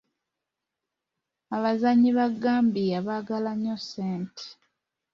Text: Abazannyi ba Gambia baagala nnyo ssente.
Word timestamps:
Abazannyi 1.55 2.09
ba 2.17 2.27
Gambia 2.41 2.99
baagala 3.07 3.51
nnyo 3.55 3.75
ssente. 3.81 4.43